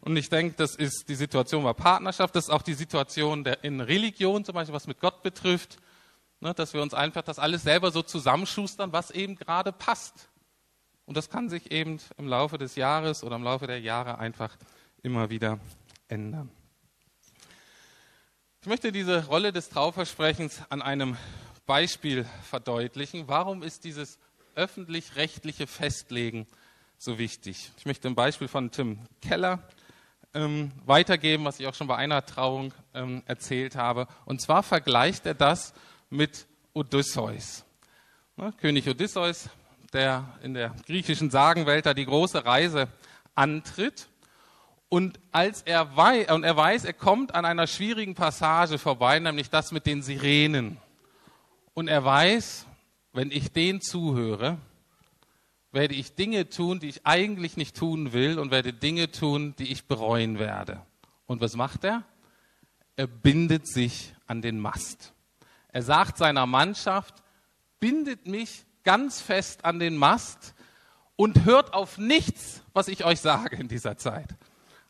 Und 0.00 0.16
ich 0.16 0.28
denke, 0.28 0.54
das 0.56 0.76
ist 0.76 1.08
die 1.08 1.14
Situation 1.14 1.64
bei 1.64 1.72
Partnerschaft, 1.72 2.36
das 2.36 2.44
ist 2.44 2.50
auch 2.50 2.62
die 2.62 2.74
Situation 2.74 3.42
der, 3.42 3.64
in 3.64 3.80
Religion, 3.80 4.44
zum 4.44 4.54
Beispiel 4.54 4.74
was 4.74 4.86
mit 4.86 5.00
Gott 5.00 5.22
betrifft, 5.22 5.78
ne, 6.40 6.52
dass 6.52 6.74
wir 6.74 6.82
uns 6.82 6.92
einfach 6.92 7.22
das 7.22 7.38
alles 7.38 7.62
selber 7.62 7.90
so 7.90 8.02
zusammenschustern, 8.02 8.92
was 8.92 9.10
eben 9.10 9.36
gerade 9.36 9.72
passt. 9.72 10.28
Und 11.06 11.16
das 11.16 11.30
kann 11.30 11.48
sich 11.48 11.70
eben 11.70 11.98
im 12.18 12.28
Laufe 12.28 12.58
des 12.58 12.76
Jahres 12.76 13.24
oder 13.24 13.36
im 13.36 13.44
Laufe 13.44 13.66
der 13.66 13.80
Jahre 13.80 14.18
einfach 14.18 14.56
immer 15.02 15.30
wieder 15.30 15.58
ändern. 16.08 16.50
Ich 18.60 18.68
möchte 18.68 18.92
diese 18.92 19.26
Rolle 19.26 19.52
des 19.52 19.68
Trauversprechens 19.68 20.62
an 20.70 20.82
einem 20.82 21.16
Beispiel 21.66 22.26
verdeutlichen. 22.42 23.26
Warum 23.26 23.62
ist 23.62 23.84
dieses 23.84 24.18
öffentlich-rechtliche 24.56 25.66
Festlegen 25.66 26.46
so 26.98 27.18
wichtig? 27.18 27.70
Ich 27.76 27.86
möchte 27.86 28.08
ein 28.08 28.14
Beispiel 28.14 28.48
von 28.48 28.70
Tim 28.70 28.98
Keller 29.20 29.62
ähm, 30.34 30.72
weitergeben, 30.84 31.44
was 31.44 31.60
ich 31.60 31.66
auch 31.66 31.74
schon 31.74 31.86
bei 31.86 31.96
einer 31.96 32.26
Trauung 32.26 32.74
ähm, 32.92 33.22
erzählt 33.26 33.76
habe. 33.76 34.08
Und 34.24 34.40
zwar 34.40 34.62
vergleicht 34.62 35.26
er 35.26 35.34
das 35.34 35.72
mit 36.10 36.46
Odysseus. 36.72 37.64
Ne, 38.36 38.52
König 38.60 38.88
Odysseus, 38.88 39.48
der 39.92 40.24
in 40.42 40.54
der 40.54 40.74
griechischen 40.86 41.30
Sagenwelt 41.30 41.86
da 41.86 41.94
die 41.94 42.04
große 42.04 42.44
Reise 42.44 42.88
antritt. 43.34 44.08
Und 44.88 45.18
als 45.32 45.62
er 45.62 45.96
weiß, 45.96 46.30
und 46.30 46.44
er 46.44 46.56
weiß, 46.56 46.84
er 46.84 46.92
kommt 46.92 47.34
an 47.34 47.44
einer 47.44 47.66
schwierigen 47.66 48.14
Passage 48.14 48.78
vorbei, 48.78 49.18
nämlich 49.18 49.50
das 49.50 49.72
mit 49.72 49.86
den 49.86 50.02
Sirenen. 50.02 50.78
Und 51.74 51.88
er 51.88 52.04
weiß, 52.04 52.66
wenn 53.14 53.30
ich 53.30 53.52
denen 53.52 53.80
zuhöre, 53.80 54.58
werde 55.70 55.94
ich 55.94 56.14
Dinge 56.14 56.48
tun, 56.48 56.80
die 56.80 56.88
ich 56.88 57.06
eigentlich 57.06 57.56
nicht 57.56 57.76
tun 57.76 58.12
will 58.12 58.38
und 58.38 58.50
werde 58.50 58.72
Dinge 58.72 59.10
tun, 59.10 59.54
die 59.58 59.72
ich 59.72 59.86
bereuen 59.86 60.38
werde. 60.38 60.82
Und 61.26 61.40
was 61.40 61.56
macht 61.56 61.84
er? 61.84 62.02
Er 62.96 63.06
bindet 63.06 63.66
sich 63.66 64.14
an 64.26 64.42
den 64.42 64.58
Mast. 64.58 65.12
Er 65.68 65.82
sagt 65.82 66.18
seiner 66.18 66.46
Mannschaft, 66.46 67.22
bindet 67.80 68.26
mich 68.26 68.64
ganz 68.82 69.20
fest 69.20 69.64
an 69.64 69.78
den 69.78 69.96
Mast 69.96 70.54
und 71.16 71.44
hört 71.44 71.72
auf 71.72 71.98
nichts, 71.98 72.62
was 72.72 72.88
ich 72.88 73.04
euch 73.04 73.20
sage 73.20 73.56
in 73.56 73.68
dieser 73.68 73.96
Zeit. 73.96 74.28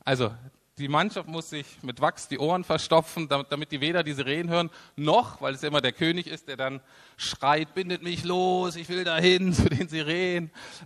Also 0.01 0.35
die 0.79 0.89
Mannschaft 0.89 1.29
muss 1.29 1.51
sich 1.51 1.67
mit 1.83 2.01
Wachs 2.01 2.27
die 2.27 2.39
Ohren 2.39 2.65
verstopfen, 2.65 3.29
damit, 3.29 3.53
damit 3.53 3.71
die 3.71 3.81
weder 3.81 4.03
diese 4.03 4.27
Reden 4.27 4.51
hören, 4.51 4.71
noch, 4.97 5.41
weil 5.41 5.55
es 5.55 5.63
immer 5.63 5.81
der 5.81 5.93
König 5.93 6.27
ist, 6.27 6.49
der 6.49 6.57
dann 6.57 6.81
schreit, 7.17 7.75
bindet 7.75 8.03
mich 8.03 8.25
los, 8.25 8.75
ich 8.75 8.89
will 8.89 9.05
dahin 9.05 9.53
zu 9.55 9.69
den 9.69 9.89
Sirenen. 9.89 10.51